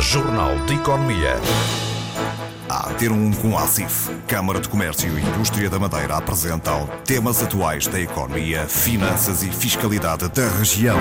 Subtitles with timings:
[0.00, 1.36] Jornal de Economia.
[2.68, 7.42] A ter um com a ACIF, Câmara de Comércio e Indústria da Madeira apresentam temas
[7.42, 10.98] atuais da economia, finanças e fiscalidade da região.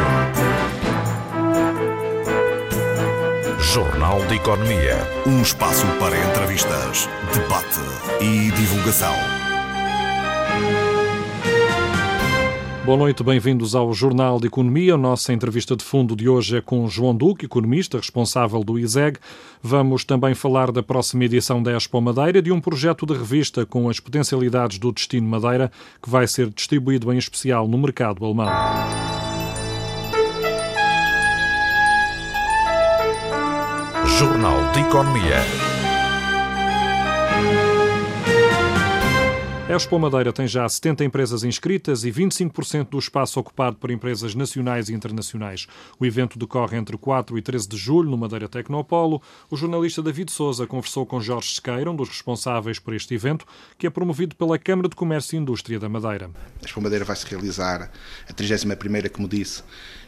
[3.59, 4.97] Jornal de Economia.
[5.25, 7.79] Um espaço para entrevistas, debate
[8.19, 9.36] e divulgação.
[12.87, 14.93] Boa noite, bem-vindos ao Jornal de Economia.
[14.93, 19.19] A nossa entrevista de fundo de hoje é com João Duque, economista responsável do ISEG.
[19.61, 23.89] Vamos também falar da próxima edição da Expo Madeira, de um projeto de revista com
[23.89, 25.69] as potencialidades do destino Madeira,
[26.01, 28.47] que vai ser distribuído em especial no mercado alemão.
[34.17, 35.76] Jornal de Economia.
[39.69, 44.33] A Expo Madeira tem já 70 empresas inscritas e 25% do espaço ocupado por empresas
[44.33, 45.67] nacionais e internacionais.
[45.99, 49.21] O evento decorre entre 4 e 13 de julho no Madeira Tecnopolo.
[49.51, 53.45] O jornalista David Souza conversou com Jorge Sequeira, um dos responsáveis por este evento,
[53.77, 56.31] que é promovido pela Câmara de Comércio e Indústria da Madeira.
[56.61, 57.91] A Expo Madeira vai se realizar
[58.25, 59.63] a 31ª, como disse,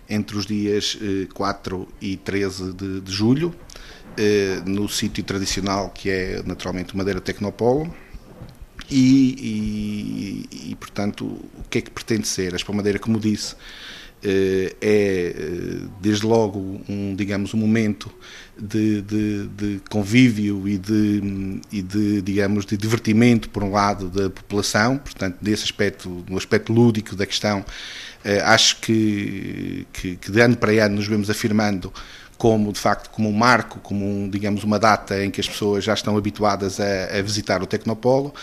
[0.09, 0.97] entre os dias
[1.33, 3.53] 4 e 13 de, de julho,
[4.65, 7.93] no sítio tradicional que é naturalmente o Madeira Tecnopolo.
[8.91, 12.53] E, e, e, portanto, o que é que pretende ser?
[12.53, 13.55] A Expo Madeira, como disse,
[14.23, 15.33] é
[16.01, 18.11] desde logo um, digamos, um momento
[18.57, 24.29] de, de, de convívio e de, e de, digamos, de divertimento, por um lado, da
[24.29, 27.63] população, portanto, desse aspecto, no aspecto lúdico da questão,
[28.43, 31.93] acho que, que, que de ano para ano nos vemos afirmando
[32.37, 35.83] como de facto como um marco, como um, digamos uma data em que as pessoas
[35.83, 38.33] já estão habituadas a, a visitar o Tecnopolo.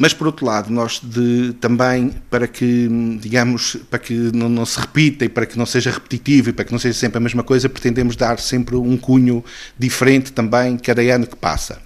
[0.00, 2.88] Mas por outro lado, nós de, também para que,
[3.20, 6.64] digamos, para que não, não, se repita e para que não seja repetitivo e para
[6.64, 9.44] que não seja sempre a mesma coisa, pretendemos dar sempre um cunho
[9.76, 11.80] diferente também cada ano que passa.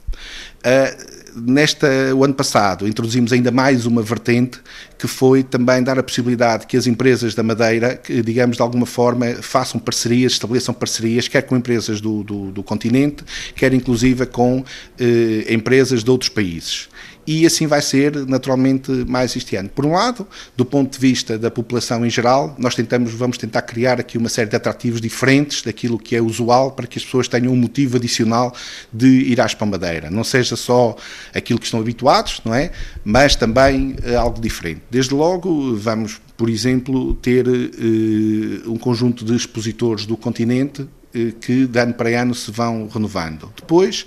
[0.59, 4.61] Uh, nesta, o ano passado, introduzimos ainda mais uma vertente
[4.99, 8.85] que foi também dar a possibilidade que as empresas da Madeira, que, digamos, de alguma
[8.85, 13.25] forma, façam parcerias, estabeleçam parcerias, quer com empresas do, do, do continente,
[13.57, 14.63] quer inclusive com
[15.01, 16.89] eh, empresas de outros países
[17.27, 19.69] e assim vai ser naturalmente mais este ano.
[19.69, 23.63] Por um lado, do ponto de vista da população em geral, nós tentamos, vamos tentar
[23.63, 27.29] criar aqui uma série de atrativos diferentes daquilo que é usual para que as pessoas
[27.29, 28.55] tenham um motivo adicional
[28.93, 30.11] de ir à Madeira.
[30.11, 30.97] Não seja só
[31.35, 32.71] aquilo que estão habituados, não é?
[33.05, 34.83] Mas também uh, algo diferente.
[34.91, 40.87] Desde logo, vamos, por exemplo, ter uh, um conjunto de expositores do continente
[41.41, 43.53] que de ano para ano se vão renovando.
[43.57, 44.05] Depois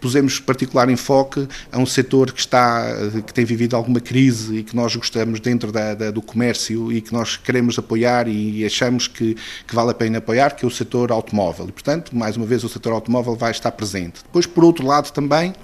[0.00, 2.86] pusemos particular enfoque a um setor que está
[3.26, 7.00] que tem vivido alguma crise e que nós gostamos dentro da, da, do comércio e
[7.00, 9.36] que nós queremos apoiar e achamos que,
[9.66, 11.68] que vale a pena apoiar, que é o setor automóvel.
[11.68, 14.22] E, portanto, mais uma vez, o setor automóvel vai estar presente.
[14.22, 15.54] Depois, por outro lado, também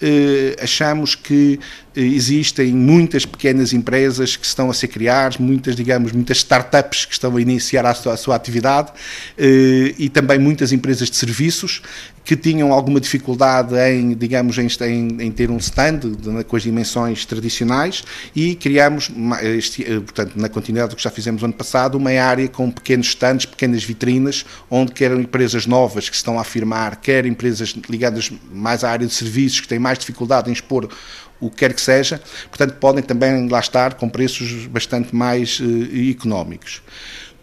[0.00, 6.12] eh, achamos que eh, existem muitas pequenas empresas que estão a ser criadas, muitas, digamos,
[6.12, 8.92] muitas startups que estão a iniciar a sua, a sua atividade
[9.38, 11.82] eh, e também muitas empresas de serviços
[12.26, 14.68] que tinham alguma dificuldade em, digamos, em,
[15.20, 16.00] em, ter um stand
[16.48, 18.02] com as dimensões tradicionais
[18.34, 19.12] e criamos,
[19.42, 23.46] este, portanto, na continuidade do que já fizemos ano passado, uma área com pequenos stands,
[23.46, 28.90] pequenas vitrinas, onde quer empresas novas que estão a afirmar, quer empresas ligadas mais à
[28.90, 30.88] área de serviços que têm mais dificuldade em expor
[31.40, 36.10] o que quer que seja, portanto podem também lá estar com preços bastante mais eh,
[36.10, 36.82] económicos.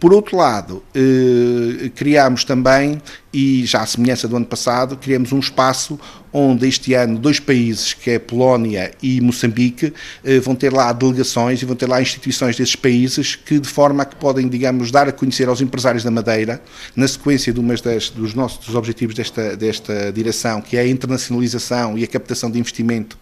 [0.04, 3.00] Por outro lado, eh, criámos também,
[3.32, 5.98] e já à semelhança do ano passado, criamos um espaço
[6.30, 11.62] onde este ano dois países, que é Polónia e Moçambique, eh, vão ter lá delegações
[11.62, 15.08] e vão ter lá instituições desses países que, de forma a que podem, digamos, dar
[15.08, 16.60] a conhecer aos empresários da Madeira,
[16.94, 20.86] na sequência de umas das, dos nossos dos objetivos desta, desta direção, que é a
[20.86, 23.16] internacionalização e a captação de investimento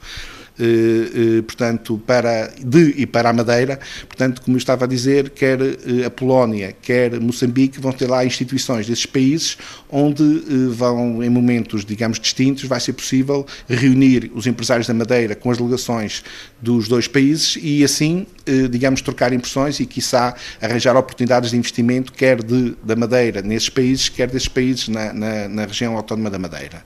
[1.47, 3.79] portanto, para, de e para a Madeira.
[4.07, 8.25] Portanto, como eu estava a dizer, quer eh, a Polónia, quer Moçambique vão ter lá
[8.25, 9.57] instituições desses países
[9.91, 10.23] onde
[10.71, 15.59] vão, em momentos, digamos, distintos, vai ser possível reunir os empresários da Madeira com as
[15.59, 16.23] delegações
[16.61, 18.27] dos dois países e assim,
[18.71, 24.09] digamos, trocar impressões e, quiçá, arranjar oportunidades de investimento, quer de, da Madeira nesses países,
[24.09, 26.85] quer desses países na, na, na região autónoma da Madeira.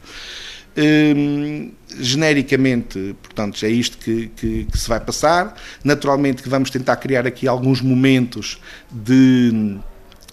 [0.77, 5.55] Hum, genericamente, portanto, é isto que, que, que, se vai passar.
[5.83, 8.59] Naturalmente que vamos tentar criar aqui alguns momentos
[8.91, 9.79] de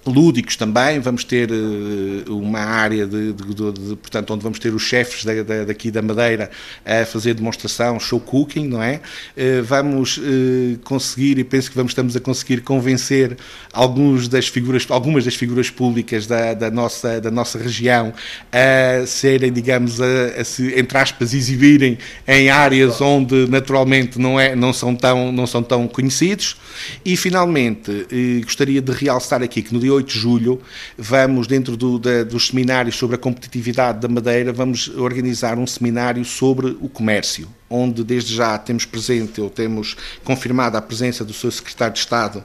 [0.06, 4.74] lúdicos também, vamos ter uh, uma área de, de, de, de, portanto, onde vamos ter
[4.74, 6.52] os chefes da, da, daqui da Madeira
[6.86, 9.00] a fazer demonstração, show cooking, não é?
[9.38, 13.38] Uh, vamos uh, conseguir, e penso que vamos, estamos a conseguir convencer
[13.72, 18.14] alguns das figuras, algumas das figuras públicas da, da, nossa, da nossa região
[18.52, 21.98] a serem, digamos, a, a se, entre aspas, exibirem
[22.28, 26.58] em áreas onde naturalmente não, é, não, são, tão, não são tão conhecidos.
[27.06, 28.08] E finalmente,
[28.44, 30.62] gostaria de realçar aqui que no dia 8 de julho,
[30.98, 36.24] vamos, dentro do, da, dos seminários sobre a competitividade da Madeira, vamos organizar um seminário
[36.26, 41.52] sobre o comércio, onde desde já temos presente, ou temos confirmada a presença do seu
[41.52, 42.44] secretário de Estado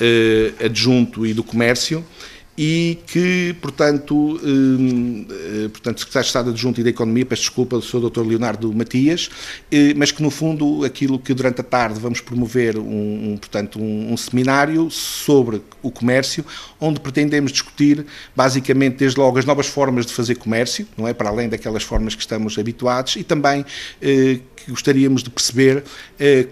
[0.00, 2.04] eh, adjunto e do comércio,
[2.62, 7.80] e que, portanto, eh, portanto, secretário de Estado adjunto e da Economia, peço desculpa, o
[7.80, 8.10] Sr.
[8.10, 8.20] Dr.
[8.20, 9.30] Leonardo Matias,
[9.72, 13.80] eh, mas que, no fundo, aquilo que durante a tarde vamos promover um, um portanto,
[13.80, 16.44] um, um, seminário sobre o comércio,
[16.78, 18.04] onde pretendemos discutir,
[18.36, 21.14] basicamente, desde logo, as novas formas de fazer comércio, não é?
[21.14, 23.64] Para além daquelas formas que estamos habituados, e também
[24.02, 25.82] eh, que gostaríamos de perceber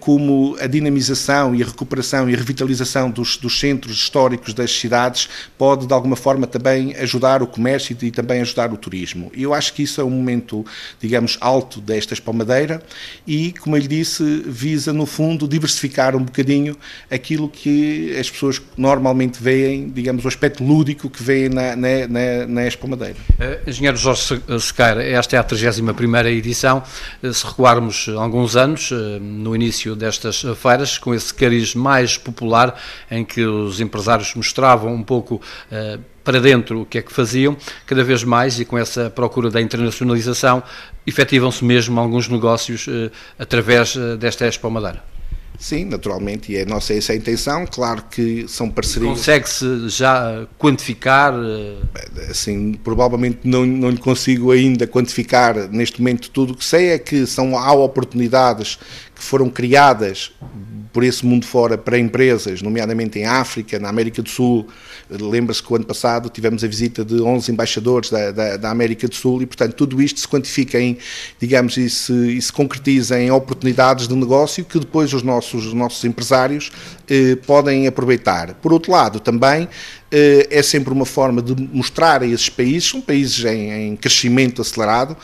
[0.01, 5.29] como a dinamização e a recuperação e a revitalização dos, dos centros históricos das cidades
[5.59, 9.31] pode, de alguma forma, também ajudar o comércio e também ajudar o turismo.
[9.37, 10.65] Eu acho que isso é um momento,
[11.01, 12.83] digamos, alto desta Espalmadeira
[13.27, 16.77] e, como eu lhe disse, visa, no fundo, diversificar um bocadinho
[17.11, 22.47] aquilo que as pessoas normalmente veem, digamos, o aspecto lúdico que veem na, na, na,
[22.47, 23.17] na Espalmadeira.
[23.39, 26.83] Uh, Engenheiro Jorge Sequeira, esta é a 31ª edição.
[27.23, 28.91] Uh, se recuarmos alguns anos,
[29.21, 32.81] no início destas feiras, com esse cariz mais popular,
[33.11, 35.41] em que os empresários mostravam um pouco
[36.25, 37.57] para dentro o que é que faziam,
[37.87, 40.63] cada vez mais, e com essa procura da internacionalização,
[41.07, 45.03] efetivam-se mesmo alguns negócios uh, através uh, desta Expo Madeira.
[45.59, 47.67] Sim, naturalmente, e é nossa essa a intenção.
[47.67, 49.11] Claro que são parcerias.
[49.11, 51.35] Consegue-se já quantificar?
[52.31, 56.99] Assim, provavelmente não, não lhe consigo ainda quantificar neste momento tudo o que sei, é
[56.99, 58.79] que são, há oportunidades
[59.19, 60.31] que foram criadas
[60.93, 64.67] por esse mundo fora para empresas, nomeadamente em África, na América do Sul.
[65.11, 69.09] Lembra-se que o ano passado tivemos a visita de 11 embaixadores da, da, da, América
[69.09, 70.97] do Sul e, portanto, tudo isto se quantifica em,
[71.41, 75.75] digamos, e se, e se concretiza em oportunidades de negócio que depois os nossos, os
[75.75, 76.71] nossos empresários
[77.09, 78.55] eh, podem aproveitar.
[78.55, 79.69] Por outro lado, também
[80.11, 84.63] eh, é sempre uma forma de mostrar a esses países, são países em, em crescimento
[84.63, 85.17] acelerado,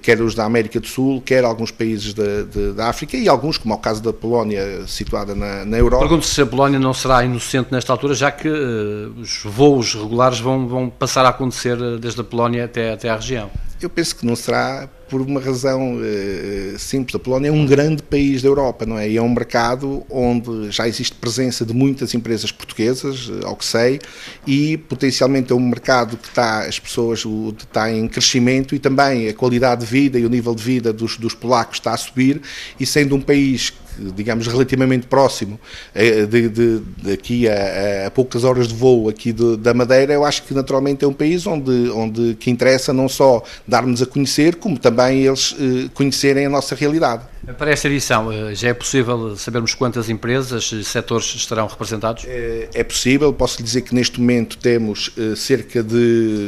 [0.00, 3.76] quer os da América do Sul, quer alguns países da África e alguns, como é
[3.76, 6.04] o caso da Polónia, situada na, na Europa.
[6.04, 10.40] Pergunto se a Polónia não será inocente nesta altura, já que uh, os voos regulares
[10.40, 13.50] vão, vão passar a acontecer eh, desde a Polónia até, até à região.
[13.80, 17.14] Eu penso que não será por uma razão uh, simples.
[17.14, 19.10] A Polónia é um grande país da Europa, não é?
[19.10, 23.66] E é um mercado onde já existe presença de muitas empresas portuguesas, uh, ao que
[23.66, 24.00] sei,
[24.46, 29.28] e potencialmente é um mercado que está, as pessoas, o, está em crescimento e também
[29.28, 32.40] a qualidade de vida e o nível de vida dos, dos polacos está a subir,
[32.80, 35.58] e sendo um país digamos, relativamente próximo,
[35.94, 40.12] eh, de, de, de aqui a, a, poucas horas de voo aqui de, da Madeira,
[40.12, 44.06] eu acho que naturalmente é um país onde, onde que interessa não só dar-nos a
[44.06, 47.22] conhecer, como também eles eh, conhecerem a nossa realidade.
[47.58, 52.24] Para esta edição, eh, já é possível sabermos quantas empresas e setores estarão representados?
[52.26, 56.46] É, é possível, posso dizer que neste momento temos cerca de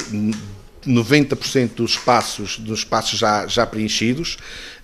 [0.86, 4.36] 90% dos espaços, dos espaços já, já preenchidos.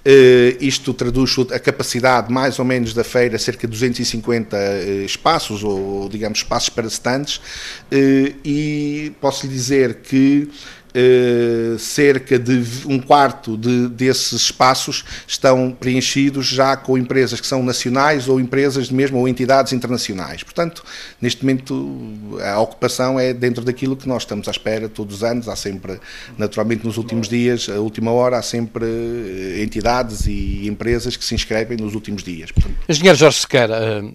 [0.02, 5.05] Uh, isto traduz a capacidade, mais ou menos, da feira, cerca de 250 uh, eh,
[5.05, 10.48] espaços, ou digamos espaços para stands, uh, e posso lhe dizer que
[10.91, 17.63] Uh, cerca de um quarto de, desses espaços estão preenchidos já com empresas que são
[17.63, 20.43] nacionais ou empresas mesmo ou entidades internacionais.
[20.43, 20.85] Portanto,
[21.20, 25.49] neste momento a ocupação é dentro daquilo que nós estamos à espera todos os anos.
[25.49, 26.01] Há sempre,
[26.37, 31.35] naturalmente, nos últimos dias, a última hora, há sempre eh, entidades e empresas que se
[31.35, 32.51] inscrevem nos últimos dias.
[32.51, 34.13] Portanto, Engenheiro Jorge Sequeira, eh,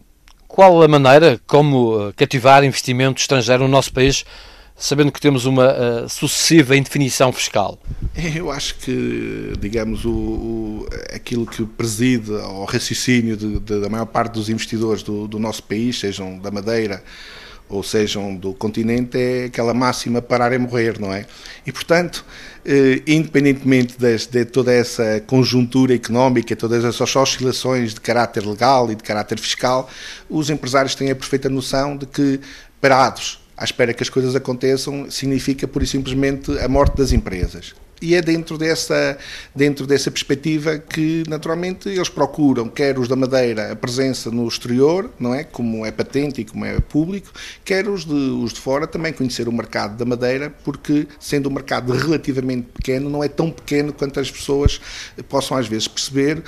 [0.48, 4.26] qual a maneira como cativar investimento estrangeiro no nosso país?
[4.78, 7.80] Sabendo que temos uma uh, sucessiva indefinição fiscal?
[8.36, 14.06] Eu acho que, digamos, o, o aquilo que preside ao raciocínio de, de, da maior
[14.06, 17.04] parte dos investidores do, do, nosso país, sejam da Madeira
[17.68, 21.26] ou sejam do continente, é aquela máxima parar e morrer, não é?
[21.66, 22.24] E, portanto,
[22.64, 28.96] eh, independentemente das, de toda essa conjuntura económica, todas essas oscilações de caráter legal e
[28.96, 29.90] de caráter fiscal,
[30.30, 32.40] os empresários têm a perfeita noção de que,
[32.80, 37.74] parados à espera que as coisas aconteçam, significa pura e simplesmente a morte das empresas.
[38.02, 39.18] E é dentro dessa,
[39.56, 45.10] dentro dessa perspectiva que, naturalmente, eles procuram, quer os da Madeira, a presença no exterior,
[45.18, 45.46] não é?
[45.46, 47.32] Como é patente e como é público,
[47.64, 51.54] quer os de, os de fora também conhecer o mercado da Madeira, porque, sendo um
[51.54, 54.82] mercado relativamente pequeno, não é tão pequeno quanto as pessoas
[55.30, 56.44] possam às vezes perceber,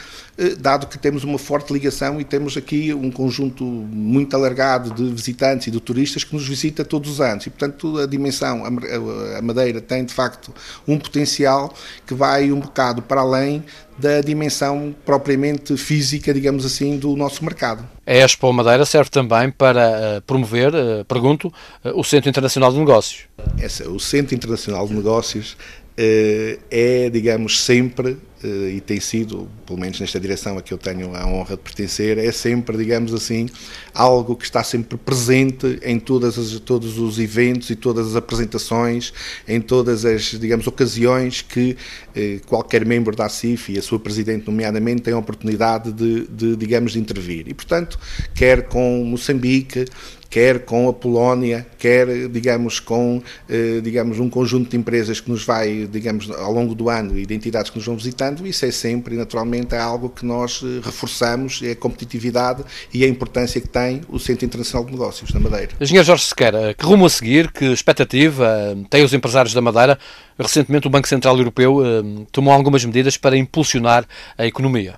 [0.60, 5.67] dado que temos uma forte ligação e temos aqui um conjunto muito alargado de visitantes
[5.67, 7.48] e de turistas que nos visita todos os anos.
[7.48, 10.53] E, portanto, a dimensão, a Madeira tem, de facto,
[10.88, 11.74] um potencial
[12.06, 13.63] que vai um bocado para além
[13.98, 17.84] da dimensão propriamente física, digamos assim, do nosso mercado.
[18.06, 21.51] A Expo Madeira serve também para uh, promover, uh, pergunto,
[21.96, 23.24] o Centro Internacional de Negócios.
[23.60, 25.58] Essa, o Centro Internacional de Negócios
[25.98, 31.16] é, digamos, sempre eh, e tem sido, pelo menos nesta direção a que eu tenho
[31.16, 33.50] a honra de pertencer, é sempre, digamos assim,
[33.96, 39.12] algo que está sempre presente em todas as, todos os eventos e todas as apresentações,
[39.48, 41.75] em todas as, digamos, ocasiões que
[42.16, 46.56] eh, qualquer membro da ACIF e a sua presidente, nomeadamente, tem a oportunidade de, de,
[46.56, 47.48] digamos, de intervir.
[47.48, 47.98] E, portanto,
[48.36, 49.86] quer com Moçambique,
[50.30, 55.44] quer com a Polónia, quer, digamos, com, eh, digamos, um conjunto de empresas que nos
[55.44, 58.72] vai, digamos, ao longo do ano e de entidades que nos vão visitando, isso é
[58.72, 63.68] sempre, naturalmente, é algo que nós eh, reforçamos, é a competitividade e a importância que
[63.68, 65.72] tem o Centro Internacional de Negócios da Madeira.
[65.80, 69.98] Engenheiro Jorge Sequeira, que rumo a seguir, que expectativa têm os empresários da Madeira?
[70.38, 74.06] Recentemente o Banco Central Europeu eh, tomou algumas medidas para impulsionar
[74.38, 74.96] a economia.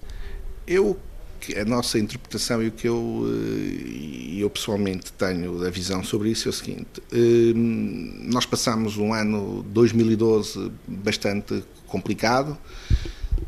[0.68, 0.98] Eu
[1.58, 6.48] a nossa interpretação e o que eu, eh, eu pessoalmente tenho da visão sobre isso
[6.48, 12.58] é o seguinte: eh, nós passamos um ano 2012 bastante complicado.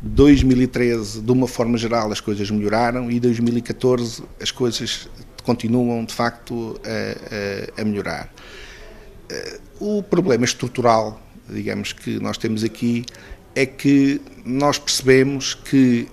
[0.00, 5.08] 2013, de uma forma geral, as coisas melhoraram e 2014 as coisas
[5.44, 8.32] continuam de facto a, a, a melhorar.
[9.28, 13.04] Eh, o problema estrutural, digamos, que nós temos aqui
[13.54, 16.08] é que nós percebemos que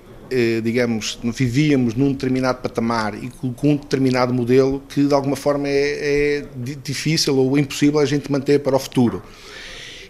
[0.64, 6.44] digamos, vivíamos num determinado patamar e com um determinado modelo que de alguma forma é,
[6.44, 6.46] é
[6.84, 9.24] difícil ou impossível a gente manter para o futuro.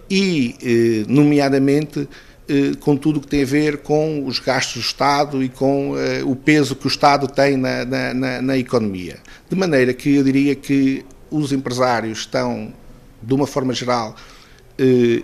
[0.09, 2.07] E, eh, nomeadamente,
[2.49, 5.93] eh, com tudo o que tem a ver com os gastos do Estado e com
[6.25, 9.17] o peso que o Estado tem na, na, na economia.
[9.47, 12.73] De maneira que eu diria que os empresários estão,
[13.21, 14.15] de uma forma geral,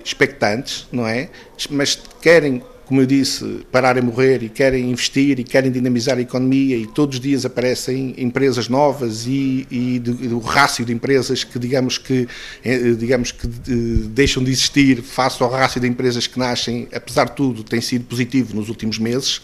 [0.04, 1.30] expectantes, não é?
[1.70, 6.22] Mas querem como eu disse, parar e morrer e querem investir e querem dinamizar a
[6.22, 10.02] economia e todos os dias aparecem empresas novas e, e,
[10.32, 12.28] o rácio de empresas que digamos que
[12.64, 17.36] eh, digamos que deixam de existir face ao rácio de empresas que nascem, apesar de
[17.36, 19.42] tudo, tem sido positivo nos últimos meses.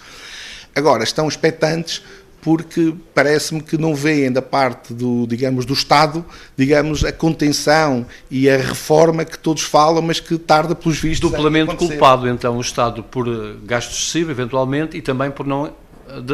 [0.74, 2.02] Agora, estão expectantes
[2.42, 6.26] porque parece-me que não veem da parte do, digamos, do Estado,
[6.58, 11.30] digamos, a contenção e a reforma que todos falam, mas que tarda pelos vistos.
[11.30, 15.72] Duplamente culpado, então, o Estado por eh, gasto excessivo, eventualmente, e também por não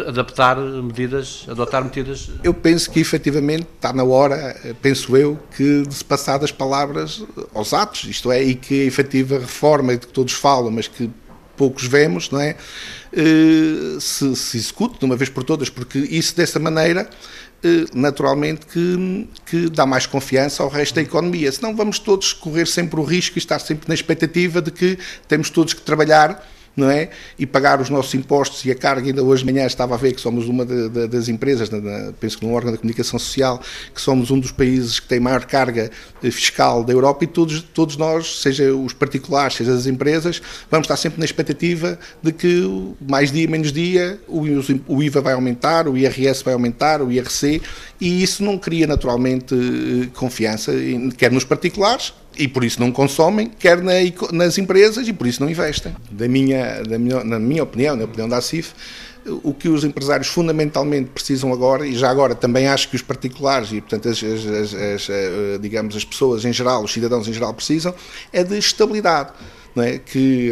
[0.07, 2.29] adaptar medidas, adotar medidas?
[2.43, 7.23] Eu penso que efetivamente está na hora, penso eu, que de se passar das palavras
[7.53, 11.09] aos atos, isto é, e que a efetiva reforma de que todos falam, mas que
[11.55, 12.55] poucos vemos, não é?
[13.19, 17.09] Eh, se, se execute de uma vez por todas, porque isso dessa maneira
[17.63, 21.51] eh, naturalmente que, que dá mais confiança ao resto da economia.
[21.51, 25.49] Senão vamos todos correr sempre o risco e estar sempre na expectativa de que temos
[25.49, 26.47] todos que trabalhar
[26.77, 27.09] não é?
[27.39, 29.07] E pagar os nossos impostos e a carga.
[29.07, 31.81] Ainda hoje de manhã estava a ver que somos uma de, de, das empresas, na,
[31.81, 33.59] na, penso que no órgão da comunicação social,
[33.93, 35.89] que somos um dos países que tem maior carga
[36.23, 40.85] eh, fiscal da Europa e todos, todos nós, seja os particulares, seja as empresas, vamos
[40.85, 44.43] estar sempre na expectativa de que mais dia, menos dia, o,
[44.87, 47.59] o IVA vai aumentar, o IRS vai aumentar, o IRC,
[47.99, 50.71] e isso não cria naturalmente eh, confiança,
[51.17, 53.93] quer nos particulares, e por isso não consomem, quer na,
[54.31, 55.95] nas empresas e por isso não investem.
[56.11, 58.73] Da minha, da minha, na minha opinião, na opinião da ACIF,
[59.43, 63.71] o que os empresários fundamentalmente precisam agora, e já agora também acho que os particulares
[63.71, 67.53] e, portanto, as, as, as, eh, digamos, as pessoas em geral, os cidadãos em geral
[67.53, 67.93] precisam,
[68.31, 69.31] é de estabilidade
[69.81, 69.97] é?
[69.99, 70.51] que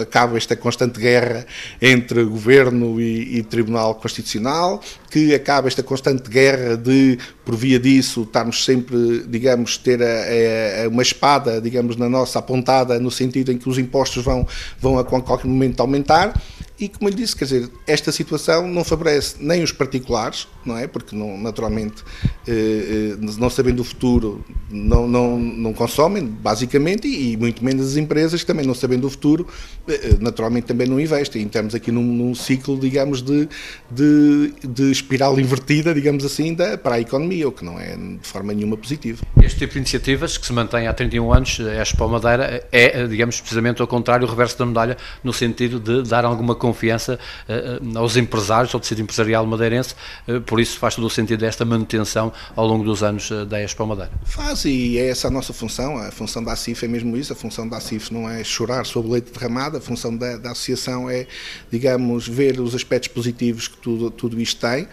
[0.00, 1.46] acaba esta constante guerra
[1.80, 8.22] entre governo e, e, Tribunal Constitucional, que acaba esta constante guerra de, por via disso,
[8.22, 13.58] estarmos sempre, digamos, ter a, a, uma espada, digamos, na nossa apontada, no sentido em
[13.58, 14.46] que os impostos vão,
[14.80, 16.34] vão a qualquer momento aumentar.
[16.78, 20.86] E, como eu disse, quer dizer, esta situação não favorece nem os particulares, não é?
[20.86, 22.04] Porque, não, naturalmente,
[22.46, 27.96] eh, eh, não sabendo o futuro, não, não, não consomem, basicamente, e, muito menos as
[27.96, 29.46] empresas que também não sabendo o futuro,
[29.88, 31.42] eh, naturalmente também não investem.
[31.42, 33.48] E estamos aqui num, num ciclo, digamos, de,
[33.90, 38.28] de, de, espiral invertida, digamos assim, da, para a economia, o que não é de
[38.28, 39.24] forma nenhuma positivo.
[39.42, 43.40] Este tipo de iniciativas, que se mantém há 31 anos, a Expo Madeira, é, digamos,
[43.40, 47.18] precisamente ao contrário, o reverso da medalha, no sentido de dar alguma confiança
[47.48, 49.94] uh, aos empresários, ao tecido empresarial madeirense,
[50.28, 53.86] uh, por isso faz todo o sentido esta manutenção ao longo dos anos da Expo
[53.86, 54.10] Madeira.
[54.24, 57.36] Faz, e é essa a nossa função, a função da ACIF é mesmo isso, a
[57.36, 61.26] função da ACIF não é chorar sobre leite derramado, a função da, da associação é,
[61.70, 64.88] digamos, ver os aspectos positivos que tudo, tudo isto tem, eh,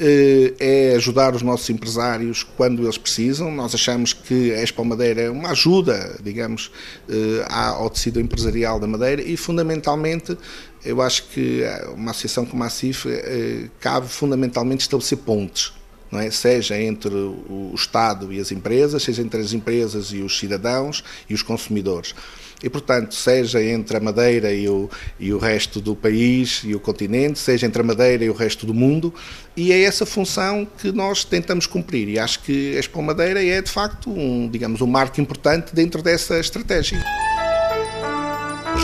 [0.00, 3.50] é ajudar os nossos empresários quando eles precisam.
[3.50, 6.70] Nós achamos que a Expo Madeira é uma ajuda, digamos,
[7.08, 10.36] eh, ao tecido empresarial da Madeira e, fundamentalmente,
[10.84, 11.62] eu acho que
[11.94, 15.77] uma associação como a CIF eh, cabe fundamentalmente estabelecer pontes.
[16.10, 16.30] Não É?
[16.30, 21.34] seja entre o Estado e as empresas, seja entre as empresas e os cidadãos e
[21.34, 22.14] os consumidores
[22.62, 26.80] e, portanto, seja entre a Madeira e o, e o resto do país e o
[26.80, 29.14] continente, seja entre a Madeira e o resto do mundo,
[29.56, 32.08] e é essa função que nós tentamos cumprir.
[32.08, 36.02] E acho que a Expo Madeira é, de facto, um, digamos, um marco importante dentro
[36.02, 37.02] dessa estratégia.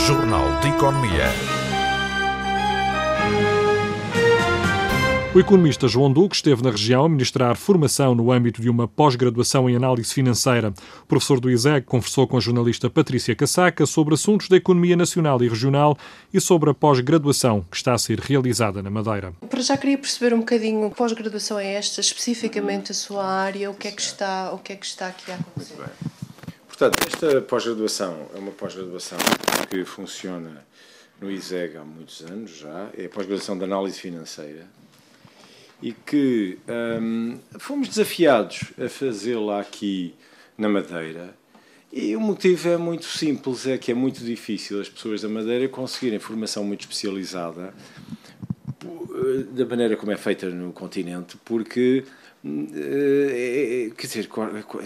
[0.07, 1.64] Jornal de Economia.
[5.35, 9.69] O economista João Duque esteve na região a ministrar formação no âmbito de uma pós-graduação
[9.69, 10.73] em análise financeira.
[11.03, 15.43] O professor do ISEG conversou com a jornalista Patrícia Cassaca sobre assuntos da economia nacional
[15.43, 15.97] e regional
[16.33, 19.33] e sobre a pós-graduação que está a ser realizada na Madeira.
[19.49, 23.73] Para já queria perceber um bocadinho que pós-graduação é esta, especificamente a sua área, o
[23.73, 25.75] que é que está, o que é que está aqui a acontecer?
[26.65, 29.17] Portanto, esta pós-graduação é uma pós-graduação
[29.69, 30.65] que funciona
[31.19, 34.65] no ISEG há muitos anos já, é a pós-graduação de análise financeira,
[35.85, 36.57] e que
[36.99, 40.15] um, fomos desafiados a fazê-la aqui
[40.57, 41.35] na Madeira.
[41.93, 45.69] E o motivo é muito simples, é que é muito difícil as pessoas da Madeira
[45.69, 47.71] conseguirem formação muito especializada
[49.51, 52.03] da maneira como é feita no continente, porque
[52.43, 54.27] é, quer dizer,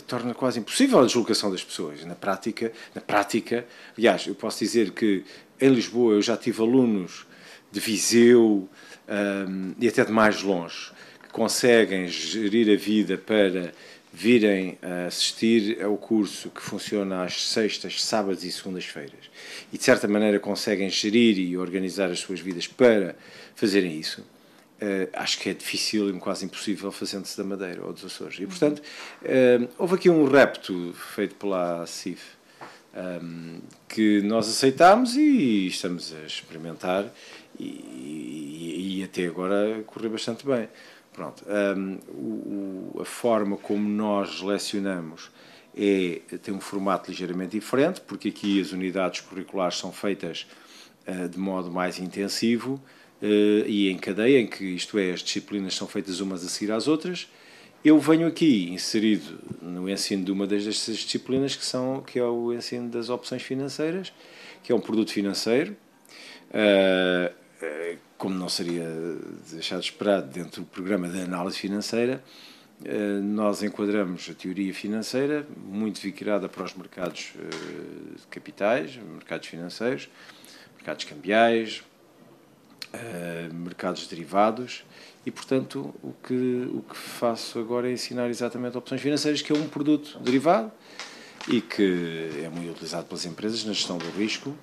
[0.06, 2.04] torna quase impossível a deslocação das pessoas.
[2.04, 3.66] Na prática, na prática,
[3.98, 5.24] aliás, eu posso dizer que
[5.62, 7.26] em Lisboa eu já tive alunos
[7.72, 8.68] de Viseu,
[9.10, 10.92] um, e até de mais longe,
[11.24, 13.74] que conseguem gerir a vida para
[14.12, 19.30] virem assistir ao curso que funciona às sextas, sábados e segundas-feiras.
[19.72, 23.16] E de certa maneira conseguem gerir e organizar as suas vidas para
[23.56, 28.04] fazerem isso, uh, acho que é difícil e quase impossível fazendo-se da Madeira ou dos
[28.04, 28.40] Açores.
[28.40, 28.82] E portanto,
[29.78, 32.40] houve aqui um repto feito pela CIF
[32.94, 37.14] um, que nós aceitámos e estamos a experimentar
[37.58, 40.68] e, e, e até agora correu bastante bem.
[41.14, 41.44] Pronto,
[41.78, 41.98] um,
[42.96, 45.30] o, a forma como nós lecionamos
[45.76, 50.48] é, tem um formato ligeiramente diferente, porque aqui as unidades curriculares são feitas
[51.08, 52.82] uh, de modo mais intensivo
[53.22, 56.72] uh, e em cadeia, em que isto é, as disciplinas são feitas umas a seguir
[56.72, 57.28] às outras.
[57.84, 62.54] Eu venho aqui inserido no ensino de uma destas disciplinas, que, são, que é o
[62.54, 64.12] ensino das opções financeiras,
[64.62, 65.78] que é um produto financeiro.
[66.50, 67.32] Uh,
[67.62, 68.88] eh, como não seria
[69.52, 72.24] deixado esperado dentro do programa de análise financeira,
[72.84, 77.34] eh, nós enquadramos a teoria financeira muito vinculada para os mercados
[78.16, 80.10] de capitais, mercados financeiros,
[80.76, 81.84] mercados cambiais,
[83.54, 84.84] mercados derivados
[85.26, 89.56] e, portanto, o que, o que faço agora é ensinar exatamente opções financeiras, que é
[89.56, 90.72] um produto derivado
[91.48, 94.56] e que é muito utilizado pelas empresas na gestão do risco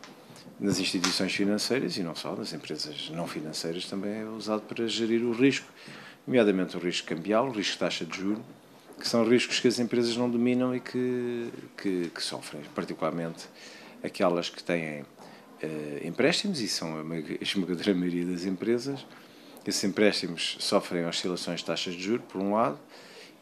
[0.59, 5.23] nas instituições financeiras e não só, nas empresas não financeiras também é usado para gerir
[5.23, 5.66] o risco,
[6.27, 8.42] nomeadamente o risco cambial, o risco de taxa de juros,
[8.99, 13.47] que são riscos que as empresas não dominam e que, que, que sofrem, particularmente
[14.03, 15.07] aquelas que têm uh,
[16.07, 17.05] empréstimos, e são a
[17.40, 19.05] esmagadora maioria das empresas.
[19.66, 22.79] Esses empréstimos sofrem oscilações de taxas de juros, por um lado,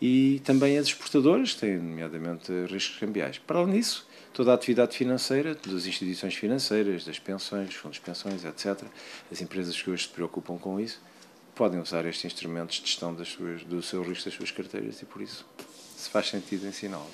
[0.00, 3.38] e também as exportadoras, que têm, nomeadamente, riscos cambiais.
[3.38, 8.44] Para além disso, toda a atividade financeira das instituições financeiras, das pensões, fundos de pensões,
[8.44, 8.82] etc.,
[9.30, 11.00] as empresas que hoje se preocupam com isso,
[11.54, 15.04] podem usar estes instrumentos de gestão das suas, do seu risco das suas carteiras e
[15.04, 15.46] por isso
[15.96, 17.08] se faz sentido ensiná-lo.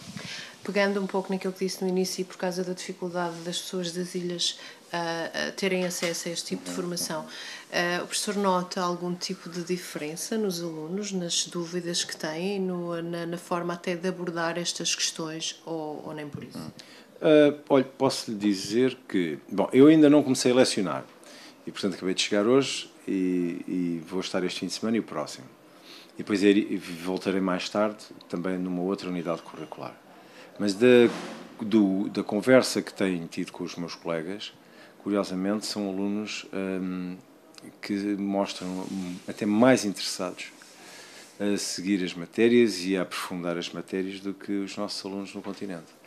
[0.64, 4.14] Pegando um pouco naquilo que disse no início, por causa da dificuldade das pessoas das
[4.14, 9.50] ilhas uh, terem acesso a este tipo de formação, uh, o professor nota algum tipo
[9.50, 14.58] de diferença nos alunos, nas dúvidas que têm, no, na, na, forma até de abordar
[14.58, 16.72] estas questões ou, ou nem por isso?
[17.20, 19.38] Uh, olha, posso lhe dizer que.
[19.50, 21.04] Bom, eu ainda não comecei a lecionar
[21.66, 25.00] e, portanto, acabei de chegar hoje e, e vou estar este fim de semana e
[25.00, 25.46] o próximo.
[26.14, 26.40] E depois
[27.02, 29.94] voltarei mais tarde também numa outra unidade curricular.
[30.58, 30.86] Mas da,
[31.60, 34.52] do, da conversa que tenho tido com os meus colegas,
[35.02, 37.16] curiosamente, são alunos hum,
[37.80, 38.86] que mostram
[39.26, 40.52] até mais interessados
[41.38, 45.40] a seguir as matérias e a aprofundar as matérias do que os nossos alunos no
[45.40, 45.99] continente.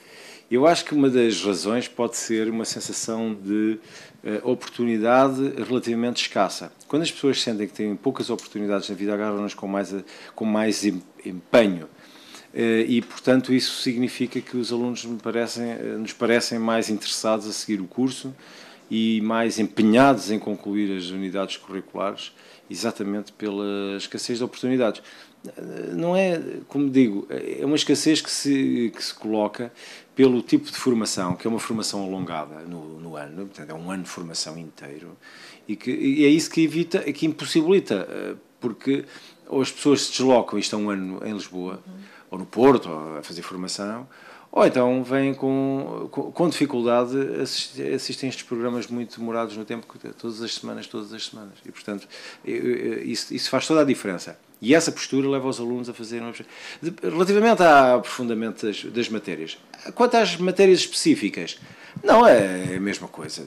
[0.54, 3.80] Eu acho que uma das razões pode ser uma sensação de
[4.24, 6.72] uh, oportunidade relativamente escassa.
[6.88, 9.96] Quando as pessoas sentem que têm poucas oportunidades na vida, agarram-nas com mais,
[10.36, 11.86] com mais empenho.
[12.54, 17.52] Uh, e, portanto, isso significa que os alunos parecem, uh, nos parecem mais interessados a
[17.52, 18.32] seguir o curso
[18.92, 22.32] e mais empenhados em concluir as unidades curriculares,
[22.70, 25.02] exatamente pela escassez de oportunidades.
[25.94, 29.74] Não é, como digo, é uma escassez que se, que se coloca
[30.16, 33.90] pelo tipo de formação, que é uma formação alongada no, no ano, portanto, é um
[33.90, 35.18] ano de formação inteiro,
[35.68, 39.06] e, que, e é isso que evita, que impossibilita, eh, porque
[39.48, 41.94] ou as pessoas se deslocam e estão um ano em Lisboa, uhum.
[42.32, 44.08] ou no Porto, ou a fazer formação,
[44.52, 49.88] ou então vêm com, com, com dificuldade assistir, assistem estes programas muito demorados no tempo,
[50.18, 51.54] todas as semanas, todas as semanas.
[51.66, 52.08] E, portanto,
[52.46, 54.38] isso, isso faz toda a diferença.
[54.64, 56.34] E essa postura leva os alunos a fazerem.
[57.02, 59.58] Relativamente ao aprofundamento das, das matérias,
[59.94, 61.60] quanto às matérias específicas,
[62.02, 63.46] não é a mesma coisa.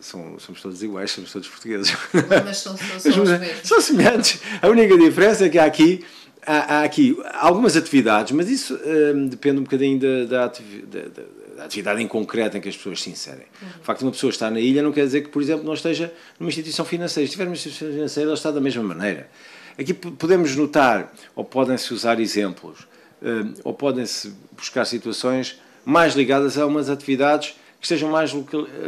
[0.00, 1.96] São, somos todos iguais, somos todos portugueses.
[2.44, 3.24] Mas são, são, são,
[3.62, 4.40] são semelhantes.
[4.60, 6.04] A única diferença é que há aqui
[6.44, 8.78] há, aqui algumas atividades, mas isso
[9.14, 11.22] hum, depende um bocadinho da, da, atividade, da,
[11.56, 13.46] da, atividade em concreto em que as pessoas se inserem.
[13.62, 13.68] Uhum.
[13.80, 15.74] O facto de uma pessoa estar na ilha não quer dizer que, por exemplo, não
[15.74, 17.24] esteja numa instituição financeira.
[17.26, 19.28] Se estiver numa instituição financeira, ela está da mesma maneira.
[19.78, 22.86] Aqui podemos notar, ou podem-se usar exemplos,
[23.22, 28.32] hum, ou podem-se buscar situações mais ligadas a umas atividades que estejam mais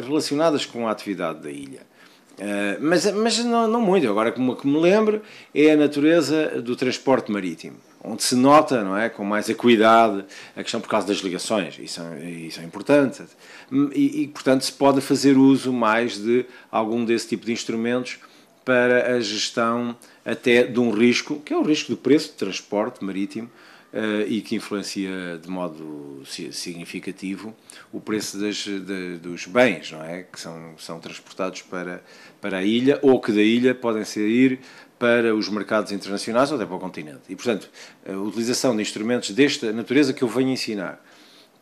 [0.04, 1.86] relacionadas com a atividade da ilha.
[2.38, 4.08] Uh, mas mas não, não, muito.
[4.08, 5.20] Agora, como que me lembro,
[5.52, 10.24] é a natureza do transporte marítimo, onde se nota, não é, com mais acuidade,
[10.56, 11.76] a questão por causa das ligações.
[11.80, 12.00] Isso,
[12.46, 13.24] isso é importante.
[13.92, 18.18] E, e, portanto, se pode fazer uso mais de algum desse tipo de instrumentos
[18.64, 19.96] para a gestão
[20.30, 23.50] até de um risco, que é o risco do preço de transporte marítimo,
[23.90, 27.56] Uh, e que influencia de modo significativo
[27.90, 30.24] o preço das, de, dos bens, não é?
[30.24, 32.04] Que são, são transportados para,
[32.38, 34.60] para a ilha ou que da ilha podem sair
[34.98, 37.22] para os mercados internacionais ou até para o continente.
[37.30, 37.70] E, portanto,
[38.06, 41.02] a utilização de instrumentos desta natureza que eu venho ensinar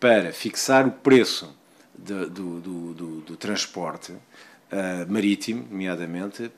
[0.01, 1.55] para fixar o preço
[1.97, 4.21] de, do, do, do, do, transporte uh,
[5.09, 6.51] marítimo, nomeadamente,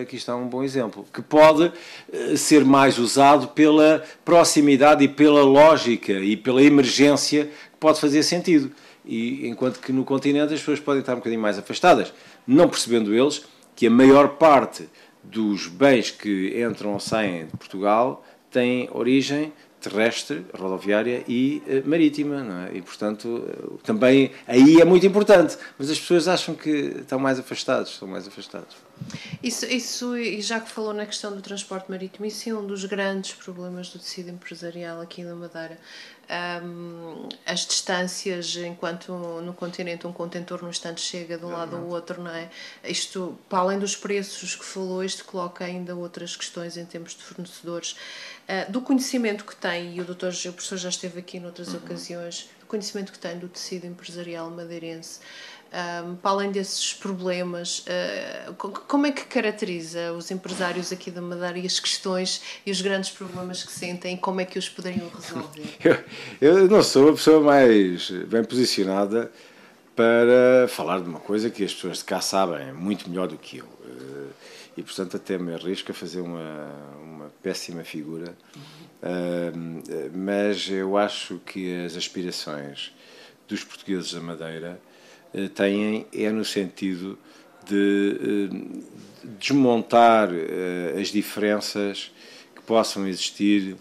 [0.00, 1.72] aqui está um bom exemplo, que pode
[2.12, 8.22] eh, ser mais usado pela proximidade e pela lógica e pela emergência que pode fazer
[8.22, 8.70] sentido.
[9.04, 12.12] E enquanto que no continente as pessoas podem estar um bocadinho mais afastadas,
[12.46, 14.88] não percebendo eles que a maior parte
[15.22, 22.68] dos bens que entram ou saem de Portugal têm origem terrestre, rodoviária e uh, marítima,
[22.70, 22.76] é?
[22.76, 27.90] E, portanto, também aí é muito importante, mas as pessoas acham que estão mais afastados,
[27.90, 28.76] estão mais afastados.
[29.42, 32.84] Isso, isso, e já que falou na questão do transporte marítimo, isso é um dos
[32.84, 35.78] grandes problemas do tecido empresarial aqui na Madeira.
[36.62, 41.86] Um, as distâncias, enquanto no continente um contentor no instante chega de um lado ao
[41.88, 42.48] outro, não é?
[42.84, 47.22] Isto, para além dos preços que falou, isto coloca ainda outras questões em termos de
[47.22, 47.96] fornecedores.
[48.48, 51.78] Uh, do conhecimento que tem, e o, doutor, o professor já esteve aqui noutras uhum.
[51.78, 55.20] ocasiões, do conhecimento que tem do tecido empresarial madeirense,
[55.72, 61.58] um, para além desses problemas, uh, como é que caracteriza os empresários aqui da Madeira
[61.58, 65.62] e as questões e os grandes problemas que sentem, como é que os poderiam resolver?
[66.40, 69.30] Eu, eu não sou a pessoa mais bem posicionada
[69.94, 73.58] para falar de uma coisa que as pessoas de cá sabem muito melhor do que
[73.58, 73.64] eu.
[73.64, 74.30] Uh,
[74.76, 76.70] e, portanto, até me arrisco a fazer uma,
[77.02, 78.34] uma péssima figura.
[79.02, 82.92] Uh, mas eu acho que as aspirações
[83.46, 84.80] dos portugueses da Madeira
[85.54, 87.18] têm é no sentido
[87.66, 92.12] de eh, desmontar eh, as diferenças
[92.54, 93.76] que possam existir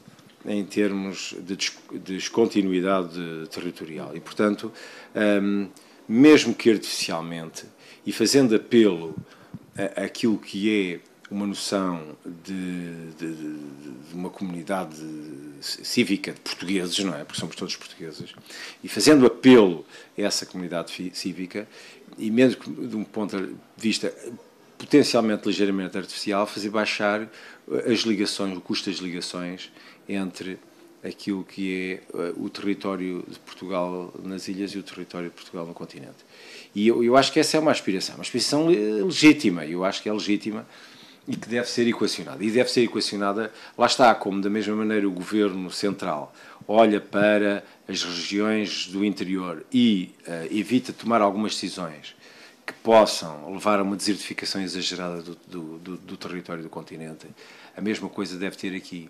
[0.46, 1.58] em termos de
[2.00, 3.20] descontinuidade
[3.52, 4.16] territorial.
[4.16, 4.72] E, portanto,
[5.14, 5.68] ehm,
[6.08, 7.66] mesmo que artificialmente,
[8.06, 9.16] e fazendo apelo
[9.96, 14.98] àquilo que é uma noção de, de, de, uma comunidade
[15.62, 17.24] cívica de portugueses, não é?
[17.24, 18.34] Porque somos todos portugueses,
[18.84, 19.86] e fazendo apelo
[20.18, 21.68] a essa comunidade cívica,
[22.18, 24.14] e mesmo de um ponto de vista
[24.78, 27.30] potencialmente ligeiramente artificial, fazer baixar
[27.86, 29.72] as ligações, o custo das ligações
[30.10, 30.60] entre
[31.04, 35.66] aquilo que é eh, o território de Portugal nas ilhas e o território de Portugal
[35.66, 36.18] no continente.
[36.76, 40.10] E eu, eu acho que essa é uma aspiração, uma aspiração legítima, eu acho que
[40.10, 40.68] é legítima,
[41.28, 42.44] e que deve ser equacionada.
[42.44, 46.34] E deve ser equacionada, lá está, como da mesma maneira o governo central
[46.68, 52.16] olha para as regiões do interior e uh, evita tomar algumas decisões
[52.66, 57.28] que possam levar a uma desertificação exagerada do, do, do, do território do continente,
[57.76, 59.10] a mesma coisa deve ter aqui.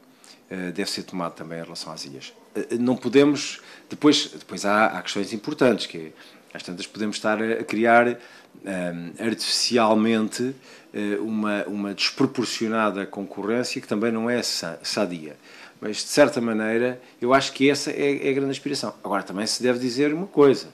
[0.49, 2.33] Uh, deve ser tomado também em relação às ilhas.
[2.55, 3.61] Uh, não podemos.
[3.89, 6.11] Depois, depois há, há questões importantes, que é,
[6.53, 10.43] às tantas podemos estar a criar um, artificialmente
[10.93, 15.35] uh, uma, uma desproporcionada concorrência que também não é sadia.
[15.81, 18.93] Mas, de certa maneira, eu acho que essa é, é a grande aspiração.
[19.03, 20.67] Agora, também se deve dizer uma coisa: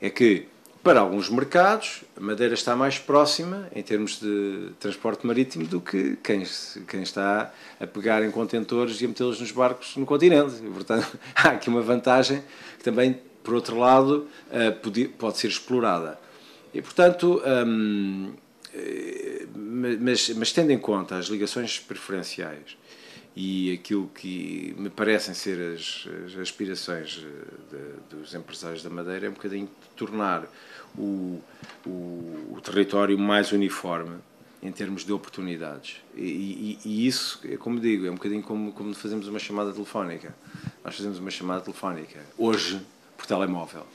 [0.00, 0.46] é que,
[0.84, 6.16] para alguns mercados, a Madeira está mais próxima, em termos de transporte marítimo, do que
[6.22, 6.44] quem,
[6.86, 10.54] quem está a pegar em contentores e a metê-los nos barcos no continente.
[10.72, 12.40] Portanto, há aqui uma vantagem
[12.78, 16.18] que também, por outro lado, uh, pode, ser explorada.
[16.72, 18.32] E, portanto, hum,
[18.74, 22.76] eh, mas, mas tendo em conta as ligações preferenciais
[23.36, 29.26] e aquilo que me parecem ser as, as aspirações eh, de, dos empresários da Madeira
[29.26, 30.46] é um bocadinho tornar
[30.96, 31.40] o,
[31.86, 31.90] o,
[32.52, 34.16] o território mais uniforme
[34.62, 35.96] em termos de oportunidades.
[36.14, 39.72] E, e, e, isso, é como digo, é um bocadinho como, como fazemos uma chamada
[39.72, 40.34] telefónica.
[40.84, 42.80] Nós fazemos uma chamada telefónica hoje
[43.22, 43.86] por telemóvel,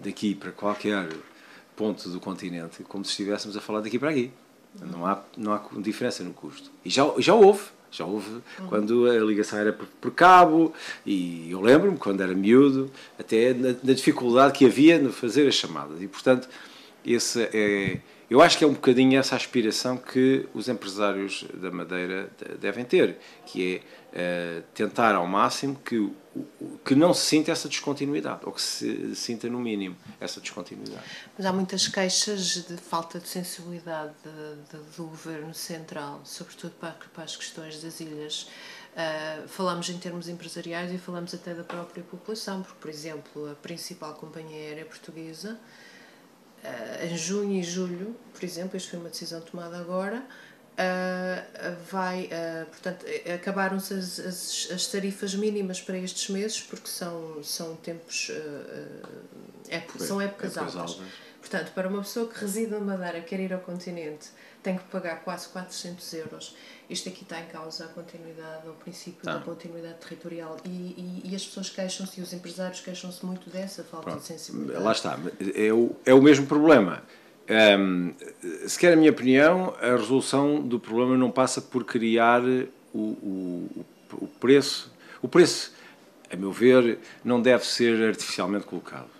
[0.00, 1.08] daqui para qualquer
[1.76, 4.32] ponto do continente como se estivéssemos a falar daqui para aqui.
[4.80, 6.70] Não há, não há diferença no custo.
[6.84, 7.62] E já, já houve.
[7.92, 8.68] Já houve uhum.
[8.68, 10.72] quando a ligação era por, por cabo,
[11.04, 12.88] e eu lembro-me, quando era miúdo,
[13.18, 16.00] até na, na, dificuldade que havia no fazer as chamadas.
[16.00, 16.48] E, portanto,
[17.04, 17.98] esse é,
[18.30, 23.16] eu acho que é um bocadinho essa aspiração que os empresários da Madeira devem ter,
[23.44, 23.82] que
[24.14, 26.12] é uh, tentar ao máximo que,
[26.84, 31.04] que não se sinta essa descontinuidade, ou que se sinta no mínimo essa descontinuidade.
[31.36, 36.96] Mas há muitas queixas de falta de sensibilidade de, de, do Governo Central, sobretudo para,
[37.12, 38.48] para as questões das ilhas.
[38.90, 43.54] Uh, falamos em termos empresariais e falamos até da própria população, porque, por exemplo, a
[43.54, 45.58] principal companhia aérea portuguesa
[46.64, 50.26] uh, em junho e julho, por exemplo, isto foi uma decisão tomada agora,
[50.80, 57.42] uh, vai, uh, portanto, acabaram-se as, as, as, tarifas mínimas para estes meses, porque são,
[57.42, 58.30] são tempos,
[59.98, 61.00] são épocas altas.
[61.40, 64.28] Portanto, para uma pessoa que reside na Madeira, quer ir ao continente,
[64.62, 66.54] tem que pagar quase 400 euros.
[66.88, 69.34] Isto aqui está em causa a continuidade, o princípio ah.
[69.34, 70.56] da continuidade territorial.
[70.64, 74.20] E, e, e as pessoas queixam-se, e os empresários queixam-se muito dessa falta Pronto.
[74.20, 74.84] de sensibilidade.
[74.84, 75.18] Lá está,
[75.54, 77.02] é o, é o mesmo problema.
[77.50, 78.14] Um,
[78.68, 82.42] se quer a minha opinião, a resolução do problema não passa por criar
[82.94, 84.92] o, o, o preço.
[85.20, 85.74] O preço,
[86.32, 89.10] a meu ver, não deve ser artificialmente colocado.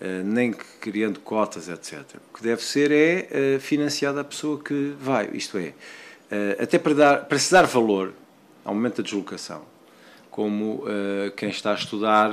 [0.00, 2.02] Uh, nem criando cotas, etc.
[2.30, 6.78] O que deve ser é uh, financiada a pessoa que vai, isto é, uh, até
[6.78, 8.12] para, dar, para se dar valor
[8.62, 9.62] ao momento da deslocação,
[10.36, 10.84] como
[11.34, 12.30] quem está a estudar,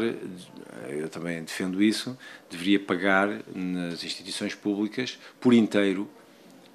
[0.90, 2.18] eu também defendo isso,
[2.52, 6.06] deveria pagar nas instituições públicas por inteiro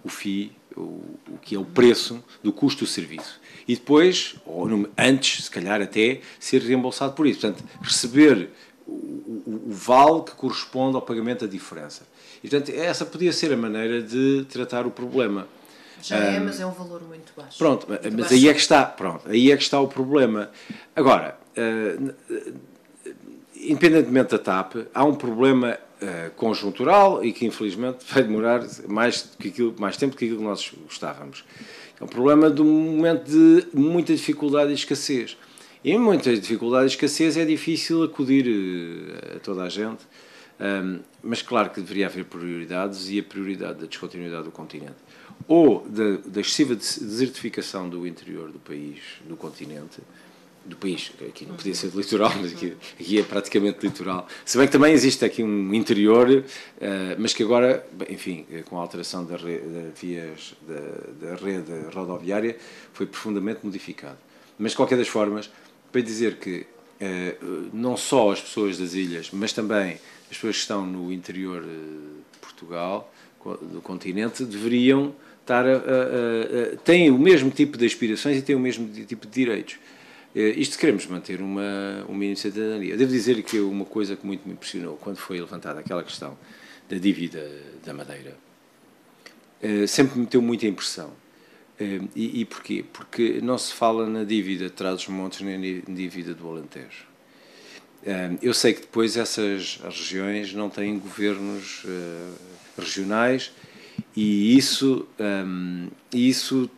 [0.03, 0.81] o FII, o,
[1.29, 3.39] o que é o preço do custo do serviço.
[3.67, 7.41] E depois, ou antes, se calhar até, ser reembolsado por isso.
[7.41, 8.49] Portanto, receber
[8.87, 12.09] o, o, vale que corresponde ao pagamento da diferença.
[12.43, 15.47] E, portanto, essa podia ser a maneira de tratar o problema.
[16.03, 17.59] Já um, é, mas é um valor muito baixo.
[17.59, 18.35] Pronto, muito mas baixo.
[18.35, 20.51] aí é que está, pronto, aí é que está o problema.
[20.95, 22.15] Agora, uh,
[23.57, 29.49] independentemente da TAP, há um problema uh, conjuntural e que infelizmente vai demorar mais, que
[29.49, 31.45] aquilo, mais tempo do que aquilo que nós gostávamos.
[32.01, 35.37] É um problema de um momento de muita dificuldade e escassez.
[35.85, 40.01] Em muitas dificuldades e escassez é difícil acudir eh, a toda a gente,
[41.23, 44.97] mas claro que deveria haver prioridades e a prioridade da descontinuidade do continente
[45.47, 50.01] ou da, da excessiva desertificação do interior do país, do continente,
[50.65, 54.29] do país, aqui não podia ser de litoral, mas aqui, aqui, é praticamente litoral.
[54.45, 56.45] Se bem que também existe aqui um interior, uh,
[57.19, 62.57] mas que agora, enfim, com a alteração da, re, da vias da, da, rede rodoviária,
[62.93, 64.19] foi profundamente modificado.
[64.59, 65.51] Mas, de qualquer das formas,
[65.91, 66.67] para dizer que
[67.01, 69.99] uh, não só as pessoas das ilhas, mas também
[70.31, 73.11] as pessoas que estão no interior de Portugal,
[73.63, 75.15] do continente, deveriam
[75.49, 79.27] estar a, a, a, têm o mesmo tipo de aspirações e têm o mesmo tipo
[79.27, 79.75] de direitos.
[80.35, 82.79] Uh, isto queremos manter uma, uma iniciativa.
[82.97, 86.37] Devo dizer que uma coisa que muito me impressionou quando foi levantada aquela questão
[86.89, 87.51] da dívida
[87.85, 88.37] da Madeira,
[89.63, 91.13] uh, sempre me deu muita impressão
[91.81, 92.85] Ehm, e, e porquê?
[92.93, 97.07] Porque não se fala na dívida de Trás-os-Montes nem na dívida do Alentejo.
[98.41, 102.31] Eu sei que depois essas regiões não têm governos eh,
[102.79, 103.53] regionais
[104.17, 106.71] e isso, um, isso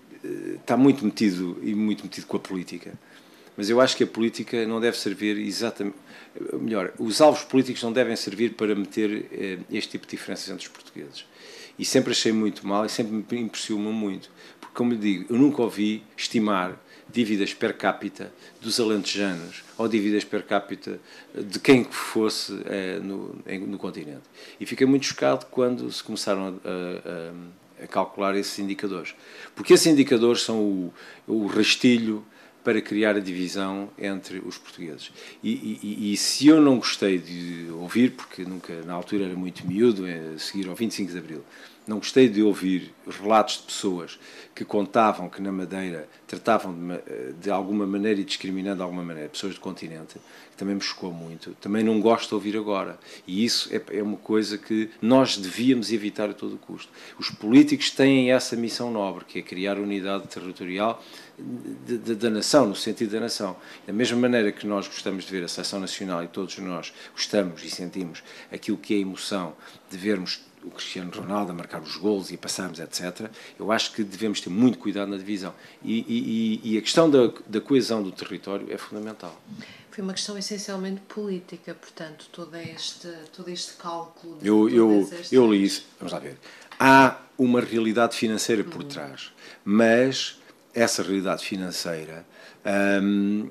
[0.60, 2.92] está muito metido e muito metido com a política.
[3.56, 5.96] Mas eu acho que a política não deve servir exatamente.
[6.60, 10.66] Melhor, os alvos políticos não devem servir para meter eh, este tipo de diferenças entre
[10.66, 11.24] os portugueses.
[11.78, 14.30] E sempre achei muito mal e sempre me impressionou muito.
[14.60, 16.80] Porque, como lhe digo, eu nunca ouvi estimar
[17.12, 21.00] dívidas per capita dos alentejanos ou dívidas per capita
[21.34, 24.22] de quem que fosse eh, no, no continente.
[24.58, 29.14] E fiquei muito chocado quando se começaram a, a, a calcular esses indicadores.
[29.54, 30.94] Porque esses indicadores são o,
[31.26, 32.24] o rastilho
[32.62, 35.10] para criar a divisão entre os portugueses.
[35.42, 39.66] E, e, e, se eu não gostei de ouvir, porque nunca na altura era muito
[39.66, 41.44] miúdo, é seguir ao 25 de Abril,
[41.90, 44.16] não gostei de ouvir relatos de pessoas
[44.54, 49.28] que contavam que na Madeira tratavam de, de alguma maneira e discriminando de alguma maneira
[49.28, 50.14] pessoas do continente,
[50.52, 51.50] que também me chocou muito.
[51.60, 52.96] Também não gosto de ouvir agora.
[53.26, 56.92] E isso é, é uma coisa que nós devíamos evitar a todo custo.
[57.18, 61.02] Os políticos têm essa missão nobre, que é criar unidade territorial
[62.16, 63.56] da nação, no sentido da nação.
[63.84, 67.64] Da mesma maneira que nós gostamos de ver a seleção nacional e todos nós gostamos
[67.64, 68.22] e sentimos
[68.52, 69.56] aquilo que é emoção
[69.90, 73.30] de vermos o Cristiano Ronaldo a marcar os gols e passarmos, etc.
[73.58, 75.54] Eu acho que devemos ter muito cuidado na divisão.
[75.82, 79.40] E, e, e a questão da, da, coesão do território é fundamental.
[79.90, 84.38] Foi uma questão essencialmente política, portanto, todo este, todo este cálculo.
[84.42, 85.32] Eu, eu, estas...
[85.32, 85.86] eu li isso.
[85.98, 86.38] Vamos lá ver.
[86.78, 88.88] Há uma realidade financeira por uhum.
[88.88, 89.32] trás,
[89.64, 90.38] mas
[90.74, 92.24] essa realidade financeira.
[93.02, 93.50] Hum,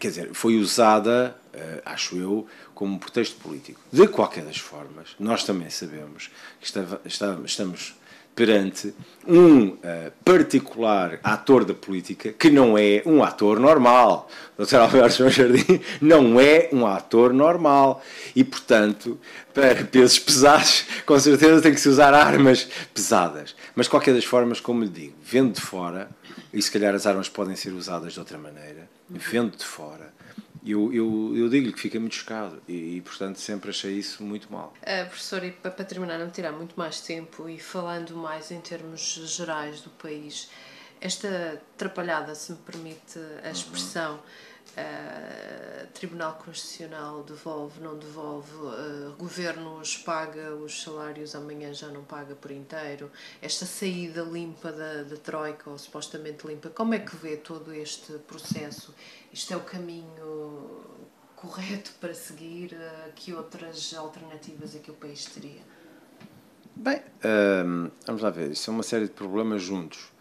[0.00, 1.36] quer dizer, foi usada,
[1.84, 3.80] acho eu, como um pretexto político.
[3.92, 7.00] De qualquer das formas, nós também sabemos que estava,
[7.44, 7.94] estamos
[8.34, 8.92] perante
[9.26, 9.78] um uh,
[10.24, 14.28] particular ator da política que não é um ator normal.
[14.58, 14.76] O Dr.
[14.76, 18.02] Alberto João Jardim não é um ator normal.
[18.34, 19.18] E, portanto,
[19.52, 23.54] para pesos pesados, com certeza tem que se usar armas pesadas.
[23.74, 26.08] Mas, qualquer das formas, como lhe digo, vendo de fora,
[26.52, 30.12] e se calhar as armas podem ser usadas de outra maneira, vendo de fora,
[30.64, 34.50] eu, eu, eu digo-lhe que fica muito chocado e, e, portanto, sempre achei isso muito
[34.52, 34.72] mal.
[34.80, 38.60] Uh, professor, e para, para terminar, não tirar muito mais tempo e falando mais em
[38.60, 39.00] termos
[39.36, 40.50] gerais do país,
[41.00, 49.14] esta atrapalhada, se me permite a expressão, uhum Uh, Tribunal Constitucional devolve, não devolve, uh,
[49.16, 53.10] governos paga os salários, amanhã já não paga por inteiro.
[53.40, 58.14] Esta saída limpa da, da Troika, ou supostamente limpa, como é que vê todo este
[58.26, 58.92] processo?
[59.32, 60.82] Isto é o caminho
[61.36, 62.72] correto para seguir?
[62.72, 65.62] Uh, que outras alternativas é que o país teria?
[66.74, 67.00] Bem,
[67.64, 70.12] um, vamos lá ver, isso é uma série de problemas juntos.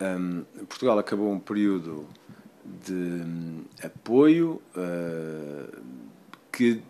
[0.00, 2.08] Um, Portugal acabou um período
[2.64, 5.78] de hum, apoio uh,
[6.52, 6.82] que,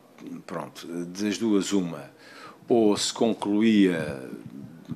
[0.46, 2.10] pronto, das duas uma,
[2.68, 4.28] ou se concluía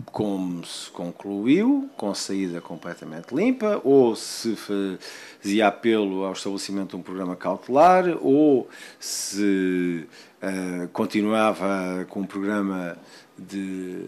[0.06, 7.02] como se concluiu, com saída completamente limpa, ou se fazia apelo ao estabelecimento de um
[7.02, 10.06] programa cautelar, ou se
[10.42, 12.96] uh, continuava com um programa
[13.38, 14.04] de,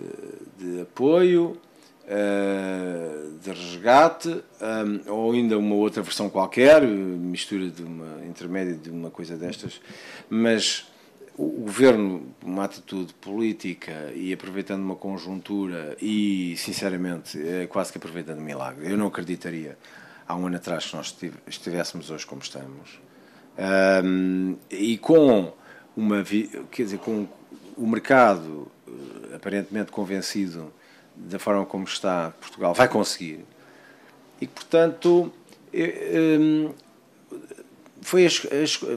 [0.59, 1.57] de apoio.
[2.07, 8.91] Uh, de resgate um, ou ainda uma outra versão qualquer, mistura de uma intermédia de
[8.91, 9.81] uma coisa destas,
[10.31, 10.87] mas
[11.37, 18.39] o governo, uma atitude política e aproveitando uma conjuntura e, sinceramente, é quase que aproveitando
[18.39, 18.91] um milagre.
[18.91, 19.77] Eu não acreditaria
[20.27, 21.15] há um ano atrás que nós
[21.47, 22.99] estivéssemos hoje como estamos.
[24.03, 25.53] Um, e com
[25.97, 26.23] uma
[26.71, 27.27] quer dizer com
[27.77, 30.73] o mercado eh, aparentemente convencido
[31.17, 33.45] da forma como está Portugal vai conseguir
[34.41, 35.33] e portanto
[36.41, 36.73] hum,
[38.03, 38.31] foi a,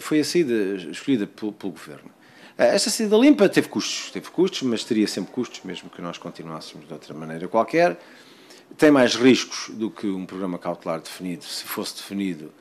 [0.02, 0.54] foi a saída
[0.92, 2.12] escolhida pelo, pelo governo
[2.60, 6.86] esta saída limpa teve custos, teve custos, mas teria sempre custos, mesmo que nós continuássemos
[6.86, 7.98] de outra maneira qualquer.
[8.78, 12.52] Tem mais riscos do que um programa cautelar definido, se fosse definido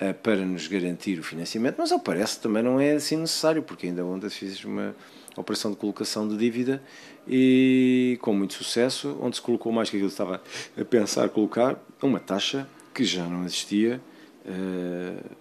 [0.00, 3.88] uh, para nos garantir o financiamento, mas ao parece também não é assim necessário, porque
[3.88, 4.94] ainda ontem fiz uma
[5.36, 6.82] operação de colocação de dívida
[7.26, 10.42] e com muito sucesso, onde se colocou mais que aquilo que estava
[10.80, 14.00] a pensar colocar, uma taxa que já não existia
[14.46, 15.36] uh,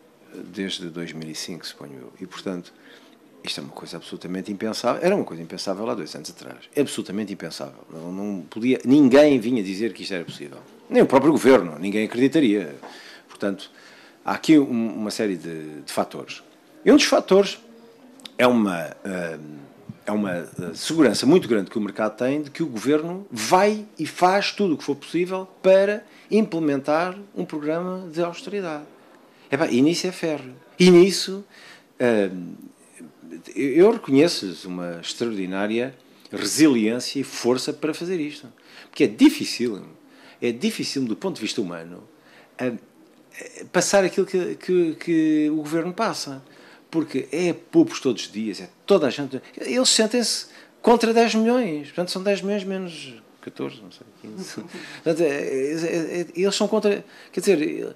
[0.52, 2.14] desde 2005, suponho eu.
[2.20, 2.74] E, portanto,
[3.44, 5.02] isto é uma coisa absolutamente impensável.
[5.02, 6.58] Era uma coisa impensável há dois anos atrás.
[6.76, 7.80] É absolutamente impensável.
[7.92, 10.60] Não, não podia, ninguém vinha dizer que isto era possível.
[10.90, 12.76] Nem o próprio governo, ninguém acreditaria.
[13.28, 13.72] Portanto,
[14.26, 16.44] há aqui uma série de, de fatores.
[16.84, 17.60] E um dos fatores
[18.38, 19.38] é uma, eh,
[20.08, 23.86] é uma eh, segurança muito grande que o mercado tem de que o governo vai
[24.00, 28.86] e faz tudo o que for possível para implementar um programa de austeridade.
[29.70, 30.56] e nisso é ferro.
[30.80, 31.44] E nisso
[32.00, 32.32] eh,
[33.54, 35.94] eu reconheço uma extraordinária
[36.32, 38.48] resiliência e força para fazer isto.
[38.90, 39.82] Porque é difícil.
[40.42, 42.04] é difícil do ponto de vista humano
[43.72, 46.42] passar aquilo que, que, que, o governo passa.
[46.90, 49.42] Porque é públicos todos os dias, é toda a gente.
[49.58, 50.48] Eles sentem-se
[50.82, 51.88] contra 10 milhões.
[51.88, 54.54] Portanto, são 10 milhões menos 14, não sei, 15.
[55.04, 57.04] Portanto, é, é, é, eles são contra.
[57.32, 57.96] Quer dizer,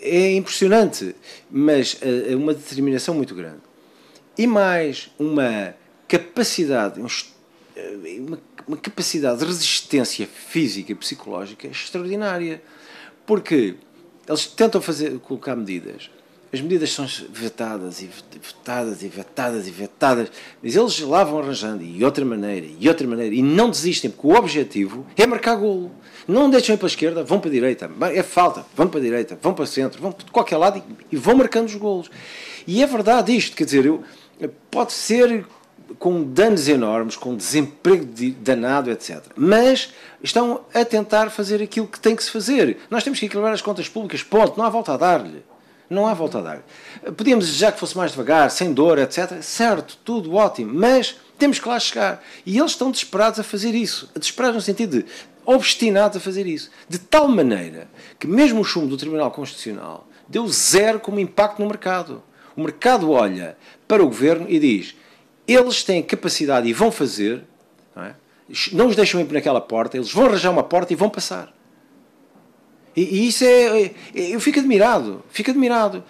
[0.00, 1.14] é impressionante,
[1.50, 3.60] mas é uma determinação muito grande.
[4.38, 5.74] E mais uma
[6.06, 12.62] capacidade, uma, uma capacidade de resistência física e psicológica extraordinária.
[13.24, 13.76] Porque
[14.28, 16.10] eles tentam fazer, colocar medidas.
[16.52, 18.06] As medidas são vetadas e
[18.40, 20.28] vetadas e vetadas e vetadas,
[20.62, 24.26] mas eles lá vão arranjando e outra maneira e outra maneira e não desistem, porque
[24.26, 25.90] o objetivo é marcar golo.
[26.26, 29.02] Não deixam ir para a esquerda, vão para a direita, é falta, vão para a
[29.02, 32.10] direita, vão para o centro, vão para qualquer lado e, e vão marcando os golos.
[32.66, 34.02] E é verdade isto, quer dizer, eu,
[34.70, 35.44] pode ser
[35.98, 38.06] com danos enormes, com desemprego
[38.40, 39.22] danado, etc.
[39.36, 39.92] Mas
[40.22, 42.78] estão a tentar fazer aquilo que tem que se fazer.
[42.90, 44.58] Nós temos que equilibrar as contas públicas, ponto.
[44.58, 45.42] Não há volta a dar-lhe.
[45.88, 46.62] Não há volta a dar.
[47.16, 49.40] Podíamos desejar que fosse mais devagar, sem dor, etc.
[49.40, 52.22] Certo, tudo ótimo, mas temos que lá chegar.
[52.44, 54.10] E eles estão desesperados a fazer isso.
[54.14, 55.06] Desesperados no sentido de
[55.44, 56.70] obstinados a fazer isso.
[56.88, 61.68] De tal maneira que mesmo o chumbo do Tribunal Constitucional deu zero como impacto no
[61.68, 62.22] mercado.
[62.56, 63.56] O mercado olha
[63.86, 64.96] para o governo e diz:
[65.46, 67.44] eles têm capacidade e vão fazer,
[67.94, 68.14] não, é?
[68.72, 71.54] não os deixam ir naquela porta, eles vão arranjar uma porta e vão passar.
[72.96, 76.02] E, e isso é, é, Eu fico admirado, fico admirado.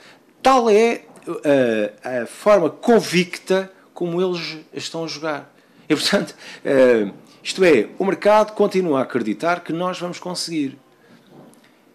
[0.43, 5.53] Tal é a, uh, a forma convicta como eles estão a jogar.
[5.89, 6.35] E, portanto,
[6.65, 7.13] uh,
[7.43, 10.79] isto é, o mercado continua a acreditar que nós vamos conseguir.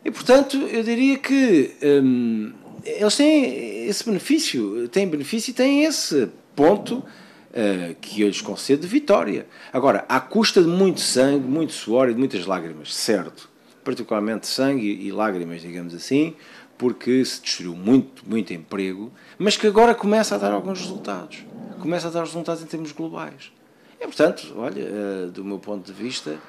[0.03, 6.29] E, portanto, eu diria que um, eles têm esse benefício, têm benefício e têm esse
[6.55, 9.45] ponto uh, que eu lhes concedo de vitória.
[9.71, 13.50] Agora, à custa de muito sangue, muito suor e de muitas lágrimas, certo.
[13.83, 16.35] Particularmente sangue e lágrimas, digamos assim,
[16.77, 21.45] porque se destruiu muito, muito emprego, mas que agora começa a dar alguns resultados.
[21.79, 23.51] Começa a dar resultados em termos globais.
[23.99, 26.39] E, portanto, olha, uh, do meu ponto de vista,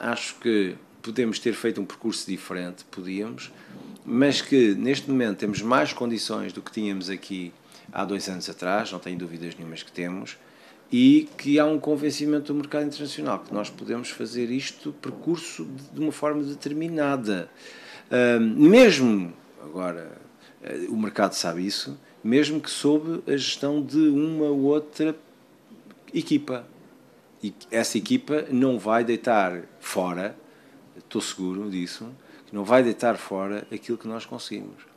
[0.00, 3.52] acho que podemos ter feito um percurso diferente, podíamos,
[4.04, 7.52] mas que neste momento temos mais condições do que tínhamos aqui
[7.92, 10.36] há dois anos atrás, não tenho dúvidas nenhumas que temos,
[10.90, 16.00] e que há um convencimento do mercado internacional que nós podemos fazer isto percurso de
[16.00, 17.50] uma forma determinada.
[18.56, 19.32] Mesmo,
[19.62, 20.18] agora,
[20.62, 25.14] uh, o mercado sabe isso, mesmo que sob a gestão de uma ou outra
[26.12, 26.66] equipa.
[27.42, 30.34] E essa equipa não vai deitar fora,
[30.96, 32.08] estou seguro disso,
[32.46, 34.87] que não vai deitar fora aquilo que nós conseguimos.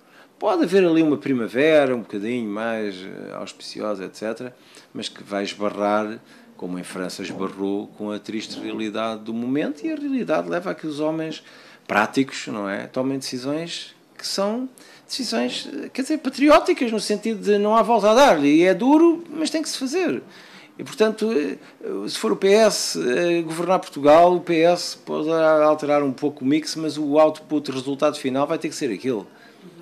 [0.42, 4.52] Pode haver ali uma primavera um bocadinho mais eh, auspiciosa, etc.,
[4.92, 6.20] mas que vai esbarrar,
[6.58, 10.74] como em França esbarrou, com a triste realidade do momento e a realidade leva a
[10.74, 11.44] que os homens
[11.88, 14.68] práticos, não é, tomem decisões que são
[15.08, 18.74] decisões, eh, quer dizer, patrióticas, no sentido de não há volta a dar, e é
[18.74, 20.24] duro, mas tem que se fazer.
[20.80, 21.58] E, portanto, eh,
[22.08, 22.98] se for o PS
[23.46, 28.18] governar Portugal, o PS pode alterar um pouco o mix, mas o output, o resultado
[28.18, 29.24] final vai ter que ser aquele.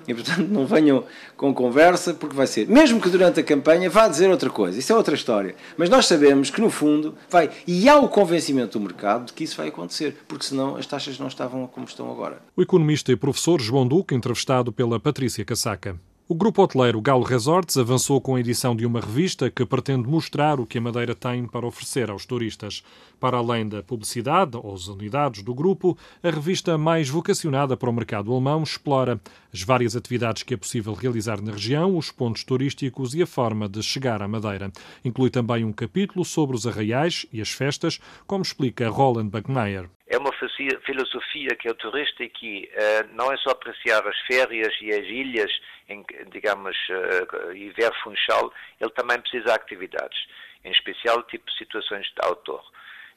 [0.08, 1.04] E, portanto, não venham
[1.36, 2.66] com conversa, porque vai ser.
[2.68, 5.54] Mesmo que durante a campanha vá dizer outra coisa, isso é outra história.
[5.76, 7.50] Mas nós sabemos que, no fundo, vai.
[7.66, 11.18] E há o convencimento do mercado de que isso vai acontecer, porque senão as taxas
[11.18, 12.38] não estavam como estão agora.
[12.56, 15.96] O economista e professor João Duque, entrevistado pela Patrícia Casaca.
[16.30, 20.60] O grupo hoteleiro Galo Resorts avançou com a edição de uma revista que pretende mostrar
[20.60, 22.84] o que a Madeira tem para oferecer aos turistas.
[23.18, 27.92] Para além da publicidade ou as unidades do grupo, a revista mais vocacionada para o
[27.92, 29.20] mercado alemão explora
[29.52, 33.68] as várias atividades que é possível realizar na região, os pontos turísticos e a forma
[33.68, 34.70] de chegar à Madeira.
[35.04, 39.90] Inclui também um capítulo sobre os arraiais e as festas, como explica Roland Buckmeyer.
[40.10, 44.76] É uma filosofia que é o turista que uh, não é só apreciar as férias
[44.80, 45.52] e as ilhas,
[45.88, 50.18] em, digamos, uh, e ver Funchal, ele também precisa de atividades,
[50.64, 52.60] em especial tipo situações de autor.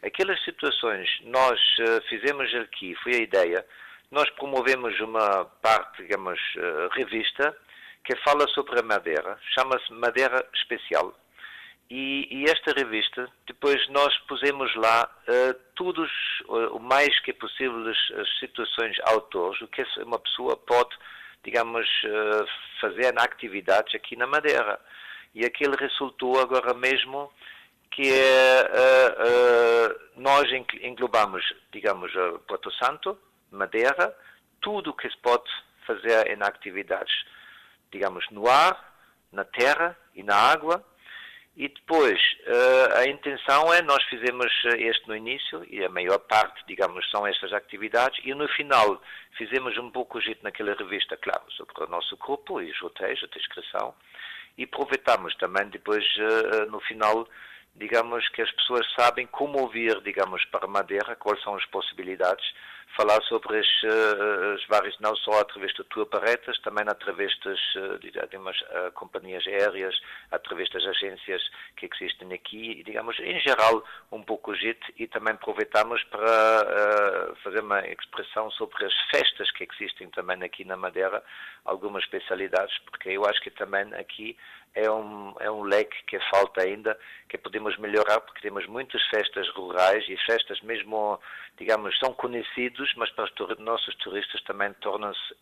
[0.04, 3.66] Aquelas situações nós uh, fizemos aqui, foi a ideia,
[4.12, 6.40] nós promovemos uma parte, digamos,
[6.92, 7.58] revista,
[8.06, 11.12] que fala sobre a Madeira, chama-se Madeira Especial.
[11.96, 16.10] E, e, esta revista, depois nós pusemos lá uh, todos,
[16.46, 20.90] uh, o mais que é possível, as, as, situações autores, o que uma pessoa pode,
[21.44, 22.48] digamos, uh,
[22.82, 24.80] fazer na atividades aqui na Madeira.
[25.36, 27.32] E aquele resultou agora mesmo
[27.92, 28.70] que é,
[30.16, 32.12] nós englobamos, digamos,
[32.48, 33.16] Porto Santo,
[33.52, 34.18] Madeira,
[34.62, 35.48] tudo o que se pode
[35.86, 37.14] fazer em atividades,
[37.92, 38.96] digamos, no ar,
[39.32, 40.84] na terra e na água,
[41.56, 46.64] E depois, uh, a intenção é, nós fizemos este no início, e a maior parte,
[46.68, 49.00] digamos, são estas atividades, e no final
[49.38, 53.28] fizemos um pouco jeito naquela revista, claro, sobre o nosso grupo e os hotéis, a
[53.28, 53.94] descrição,
[54.58, 57.28] e aproveitamos também depois, uh, no final,
[57.76, 62.46] digamos, que as pessoas sabem como ouvir, digamos, para Madeira, quais são as possibilidades,
[62.96, 67.60] falar sobre as, eh, as várias, não só através de tour paretas, também através das,
[67.76, 70.00] eh, digamos, eh, companhias aéreas,
[70.32, 71.42] através das agências
[71.76, 77.36] que existem aqui, digamos, em geral, um pouco o JIT, e também aproveitamos para uh,
[77.38, 81.24] fazer uma expressão sobre as festas que existem também aqui na Madeira,
[81.66, 84.38] algumas especialidades, porque eu acho que também aqui
[84.76, 86.98] é um, é um leque que falta ainda,
[87.30, 91.20] que podemos melhorar, porque temos muitas festas rurais e festas mesmo,
[91.58, 95.36] digamos, são conhecidos, mas para os nossos turistas também tornam-se,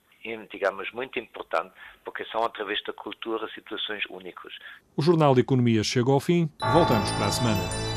[0.51, 1.73] digamos, muito importante,
[2.03, 4.53] porque são através da cultura situações únicas.
[4.95, 7.91] O Jornal de Economia chega ao fim, voltamos para a semana.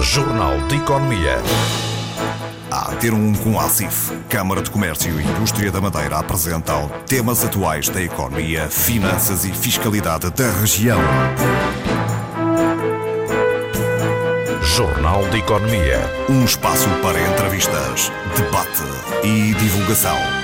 [0.00, 1.93] Jornal de Economia.
[2.76, 7.44] A ter um com a ACIF, Câmara de Comércio e Indústria da Madeira apresentam temas
[7.44, 10.98] atuais da economia, finanças e fiscalidade da região.
[14.60, 16.00] Jornal de Economia.
[16.28, 18.82] Um espaço para entrevistas, debate
[19.22, 20.43] e divulgação.